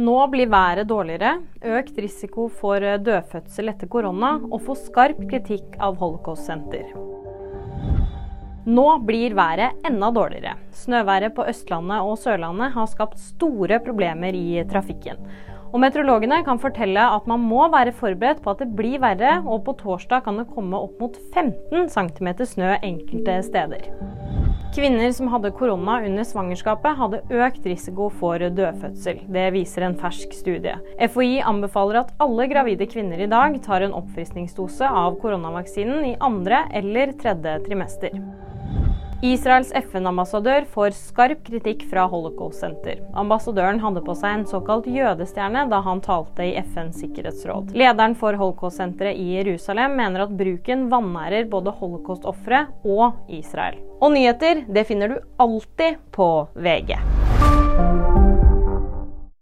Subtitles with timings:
[0.00, 1.42] Nå blir været dårligere,
[1.76, 6.86] økt risiko for dødfødsel etter korona og får skarp kritikk av Holocaust-senter.
[8.70, 10.54] Nå blir været enda dårligere.
[10.76, 15.20] Snøværet på Østlandet og Sørlandet har skapt store problemer i trafikken.
[15.70, 19.66] Og Meteorologene kan fortelle at man må være forberedt på at det blir verre, og
[19.68, 23.90] på torsdag kan det komme opp mot 15 cm snø enkelte steder.
[24.74, 29.24] Kvinner som hadde korona under svangerskapet, hadde økt risiko for dødfødsel.
[29.34, 30.76] Det viser en fersk studie.
[31.10, 36.68] FHI anbefaler at alle gravide kvinner i dag tar en oppfriskningsdose av koronavaksinen i andre
[36.78, 38.14] eller tredje trimester.
[39.20, 43.02] Israels FN-ambassadør får skarp kritikk fra Holocaust-senter.
[43.20, 47.74] Ambassadøren hadde på seg en såkalt jødestjerne da han talte i FNs sikkerhetsråd.
[47.76, 53.76] Lederen for Holocaust-senteret i Jerusalem mener at bruken vanærer både holocaust-ofre og Israel.
[54.00, 56.96] Og nyheter det finner du alltid på VG.